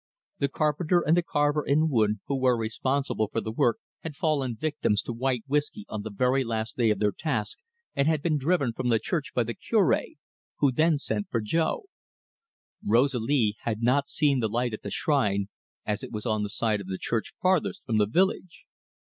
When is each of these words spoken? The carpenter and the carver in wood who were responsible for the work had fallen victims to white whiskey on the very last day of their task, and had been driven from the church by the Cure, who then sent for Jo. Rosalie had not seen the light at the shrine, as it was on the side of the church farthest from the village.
The 0.39 0.47
carpenter 0.49 1.01
and 1.01 1.15
the 1.15 1.21
carver 1.21 1.63
in 1.63 1.87
wood 1.87 2.21
who 2.25 2.39
were 2.39 2.57
responsible 2.57 3.27
for 3.31 3.39
the 3.39 3.51
work 3.51 3.77
had 3.99 4.15
fallen 4.15 4.55
victims 4.55 5.03
to 5.03 5.13
white 5.13 5.43
whiskey 5.45 5.85
on 5.89 6.01
the 6.01 6.09
very 6.09 6.43
last 6.43 6.75
day 6.75 6.89
of 6.89 6.97
their 6.97 7.11
task, 7.11 7.59
and 7.95 8.07
had 8.07 8.23
been 8.23 8.39
driven 8.39 8.73
from 8.73 8.89
the 8.89 8.97
church 8.97 9.31
by 9.35 9.43
the 9.43 9.53
Cure, 9.53 9.95
who 10.57 10.71
then 10.71 10.97
sent 10.97 11.29
for 11.29 11.39
Jo. 11.39 11.83
Rosalie 12.83 13.57
had 13.59 13.83
not 13.83 14.07
seen 14.07 14.39
the 14.39 14.49
light 14.49 14.73
at 14.73 14.81
the 14.81 14.89
shrine, 14.89 15.49
as 15.85 16.01
it 16.01 16.11
was 16.11 16.25
on 16.25 16.41
the 16.41 16.49
side 16.49 16.81
of 16.81 16.87
the 16.87 16.97
church 16.97 17.33
farthest 17.39 17.85
from 17.85 17.99
the 17.99 18.07
village. 18.07 18.63